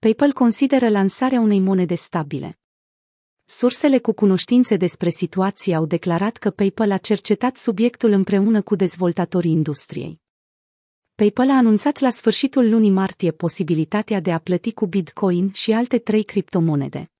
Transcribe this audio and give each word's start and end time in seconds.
PayPal 0.00 0.32
consideră 0.32 0.88
lansarea 0.88 1.40
unei 1.40 1.60
monede 1.60 1.94
stabile. 1.94 2.58
Sursele 3.44 3.98
cu 3.98 4.12
cunoștințe 4.12 4.76
despre 4.76 5.10
situație 5.10 5.74
au 5.74 5.86
declarat 5.86 6.36
că 6.36 6.50
PayPal 6.50 6.90
a 6.90 6.96
cercetat 6.96 7.56
subiectul 7.56 8.10
împreună 8.10 8.62
cu 8.62 8.74
dezvoltatorii 8.74 9.50
industriei. 9.50 10.20
PayPal 11.14 11.50
a 11.50 11.56
anunțat 11.56 11.98
la 11.98 12.10
sfârșitul 12.10 12.70
lunii 12.70 12.90
martie 12.90 13.30
posibilitatea 13.30 14.20
de 14.20 14.32
a 14.32 14.38
plăti 14.38 14.72
cu 14.72 14.86
Bitcoin 14.86 15.52
și 15.52 15.72
alte 15.72 15.98
trei 15.98 16.22
criptomonede. 16.22 17.10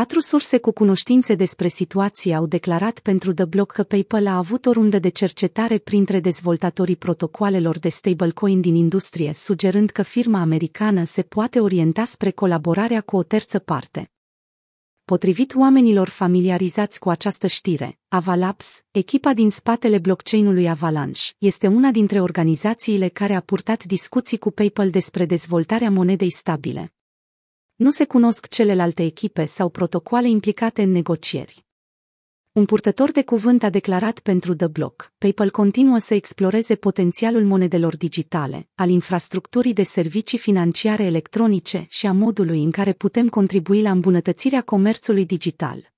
Patru 0.00 0.20
surse 0.20 0.58
cu 0.58 0.72
cunoștințe 0.72 1.34
despre 1.34 1.68
situație 1.68 2.34
au 2.34 2.46
declarat 2.46 2.98
pentru 2.98 3.32
The 3.32 3.44
Block 3.44 3.72
că 3.72 3.82
PayPal 3.82 4.26
a 4.26 4.36
avut 4.36 4.66
o 4.66 4.72
rundă 4.72 4.98
de 4.98 5.08
cercetare 5.08 5.78
printre 5.78 6.20
dezvoltatorii 6.20 6.96
protocoalelor 6.96 7.78
de 7.78 7.88
stablecoin 7.88 8.60
din 8.60 8.74
industrie, 8.74 9.32
sugerând 9.34 9.90
că 9.90 10.02
firma 10.02 10.40
americană 10.40 11.04
se 11.04 11.22
poate 11.22 11.60
orienta 11.60 12.04
spre 12.04 12.30
colaborarea 12.30 13.00
cu 13.00 13.16
o 13.16 13.22
terță 13.22 13.58
parte. 13.58 14.10
Potrivit 15.04 15.54
oamenilor 15.54 16.08
familiarizați 16.08 16.98
cu 16.98 17.08
această 17.10 17.46
știre, 17.46 17.98
Avalabs, 18.08 18.82
echipa 18.90 19.32
din 19.32 19.50
spatele 19.50 19.98
blockchain-ului 19.98 20.68
Avalanche, 20.68 21.22
este 21.38 21.66
una 21.66 21.90
dintre 21.90 22.20
organizațiile 22.20 23.08
care 23.08 23.34
a 23.34 23.40
purtat 23.40 23.84
discuții 23.84 24.38
cu 24.38 24.50
PayPal 24.50 24.90
despre 24.90 25.24
dezvoltarea 25.24 25.90
monedei 25.90 26.30
stabile. 26.30 26.93
Nu 27.74 27.90
se 27.90 28.04
cunosc 28.04 28.48
celelalte 28.48 29.02
echipe 29.02 29.44
sau 29.44 29.68
protocoale 29.68 30.28
implicate 30.28 30.82
în 30.82 30.90
negocieri. 30.90 31.66
Un 32.52 32.64
purtător 32.64 33.10
de 33.10 33.24
cuvânt 33.24 33.62
a 33.62 33.70
declarat 33.70 34.18
pentru 34.18 34.54
The 34.54 34.66
Block, 34.66 35.12
PayPal 35.18 35.50
continuă 35.50 35.98
să 35.98 36.14
exploreze 36.14 36.74
potențialul 36.74 37.44
monedelor 37.44 37.96
digitale, 37.96 38.68
al 38.74 38.88
infrastructurii 38.88 39.72
de 39.72 39.82
servicii 39.82 40.38
financiare 40.38 41.04
electronice 41.04 41.86
și 41.88 42.06
a 42.06 42.12
modului 42.12 42.62
în 42.62 42.70
care 42.70 42.92
putem 42.92 43.28
contribui 43.28 43.82
la 43.82 43.90
îmbunătățirea 43.90 44.62
comerțului 44.62 45.26
digital. 45.26 45.93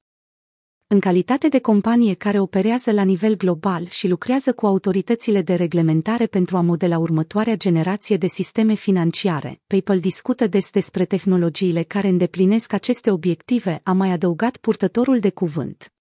În 0.89 1.01
calitate 1.01 1.49
de 1.49 1.61
companie 1.61 2.15
care 2.15 2.39
operează 2.39 2.91
la 2.93 3.03
nivel 3.03 3.37
global 3.37 3.87
și 3.87 4.09
lucrează 4.09 4.53
cu 4.53 4.67
autoritățile 4.67 5.43
de 5.43 5.55
reglementare 5.55 6.27
pentru 6.27 6.57
a 6.57 6.61
modela 6.61 6.99
următoarea 6.99 7.57
generație 7.57 8.17
de 8.17 8.27
sisteme 8.27 8.75
financiare, 8.75 9.61
PayPal 9.67 10.01
discută 10.01 10.47
des 10.47 10.71
despre 10.71 11.05
tehnologiile 11.05 11.83
care 11.83 12.09
îndeplinesc 12.09 12.73
aceste 12.73 13.11
obiective, 13.11 13.81
a 13.83 13.93
mai 13.93 14.11
adăugat 14.11 14.57
purtătorul 14.57 15.19
de 15.19 15.31
cuvânt. 15.31 15.93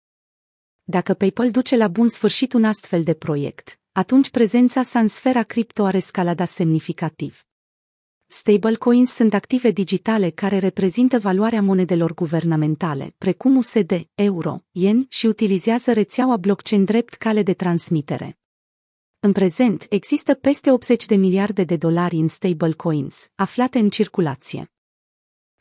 Dacă 0.84 1.14
PayPal 1.14 1.52
duce 1.52 1.78
la 1.78 1.88
bun 1.88 2.08
sfârșit 2.08 2.54
un 2.54 2.64
astfel 2.64 3.04
de 3.04 3.14
proiect, 3.14 3.80
atunci 3.92 4.30
prezența 4.30 4.84
sa 4.84 5.00
în 5.00 5.08
sfera 5.08 5.44
cripto 5.44 5.86
are 5.86 6.00
scalada 6.00 6.46
semnificativ. 6.46 7.46
Stablecoins 8.28 9.10
sunt 9.12 9.34
active 9.34 9.72
digitale 9.72 10.30
care 10.30 10.58
reprezintă 10.58 11.20
valoarea 11.20 11.62
monedelor 11.62 12.14
guvernamentale, 12.14 13.14
precum 13.18 13.56
USD, 13.56 14.08
euro, 14.16 14.64
yen 14.72 15.06
și 15.10 15.26
utilizează 15.26 15.94
rețeaua 15.94 16.38
blockchain 16.38 16.84
drept 16.84 17.14
cale 17.14 17.44
de 17.44 17.54
transmitere. 17.54 18.40
În 19.20 19.32
prezent, 19.32 19.86
există 19.90 20.34
peste 20.34 20.72
80 20.72 21.06
de 21.06 21.16
miliarde 21.16 21.64
de 21.64 21.76
dolari 21.76 22.16
în 22.16 22.28
stablecoins, 22.28 23.28
aflate 23.36 23.80
în 23.80 23.90
circulație. 23.90 24.72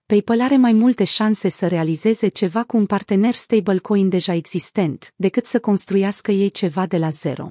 PayPal 0.06 0.40
are 0.40 0.56
mai 0.56 0.72
multe 0.72 1.04
șanse 1.04 1.48
să 1.48 1.66
realizeze 1.68 2.28
ceva 2.28 2.64
cu 2.64 2.76
un 2.76 2.86
partener 2.86 3.34
stablecoin 3.34 4.08
deja 4.08 4.32
existent, 4.32 5.12
decât 5.16 5.46
să 5.46 5.60
construiască 5.60 6.30
ei 6.30 6.50
ceva 6.50 6.86
de 6.86 6.98
la 6.98 7.08
zero. 7.08 7.50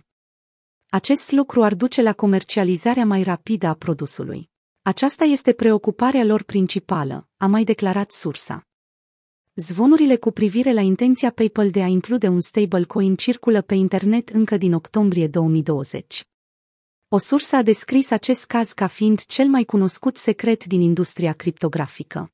Acest 0.89 1.31
lucru 1.31 1.63
ar 1.63 1.73
duce 1.75 2.01
la 2.01 2.13
comercializarea 2.13 3.05
mai 3.05 3.23
rapidă 3.23 3.67
a 3.67 3.73
produsului. 3.73 4.51
Aceasta 4.85 5.23
este 5.23 5.53
preocuparea 5.53 6.23
lor 6.23 6.43
principală, 6.43 7.27
a 7.37 7.45
mai 7.45 7.63
declarat 7.63 8.11
sursa. 8.11 8.67
Zvonurile 9.55 10.15
cu 10.15 10.31
privire 10.31 10.73
la 10.73 10.81
intenția 10.81 11.31
PayPal 11.31 11.69
de 11.69 11.83
a 11.83 11.87
include 11.87 12.27
un 12.27 12.39
stablecoin 12.39 13.15
circulă 13.15 13.61
pe 13.61 13.75
internet 13.75 14.29
încă 14.29 14.57
din 14.57 14.73
octombrie 14.73 15.27
2020. 15.27 16.27
O 17.07 17.17
sursă 17.17 17.55
a 17.55 17.61
descris 17.61 18.11
acest 18.11 18.45
caz 18.45 18.71
ca 18.71 18.87
fiind 18.87 19.25
cel 19.25 19.47
mai 19.47 19.63
cunoscut 19.63 20.17
secret 20.17 20.65
din 20.65 20.81
industria 20.81 21.33
criptografică. 21.33 22.31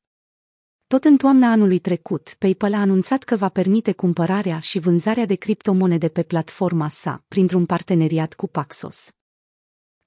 Tot 0.87 1.03
în 1.03 1.17
toamna 1.17 1.51
anului 1.51 1.79
trecut, 1.79 2.35
PayPal 2.39 2.73
a 2.73 2.79
anunțat 2.79 3.23
că 3.23 3.35
va 3.35 3.49
permite 3.49 3.91
cumpărarea 3.91 4.59
și 4.59 4.79
vânzarea 4.79 5.25
de 5.25 5.35
criptomonede 5.35 6.07
pe 6.07 6.23
platforma 6.23 6.87
sa, 6.87 7.23
printr-un 7.27 7.65
parteneriat 7.65 8.33
cu 8.33 8.47
Paxos. 8.47 9.09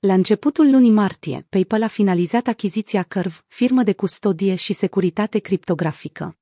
La 0.07 0.15
începutul 0.15 0.71
lunii 0.71 0.91
martie, 0.91 1.47
PayPal 1.49 1.83
a 1.83 1.87
finalizat 1.87 2.47
achiziția 2.47 3.03
Curve, 3.03 3.35
firmă 3.47 3.83
de 3.83 3.93
custodie 3.93 4.55
și 4.55 4.73
securitate 4.73 5.39
criptografică. 5.39 6.37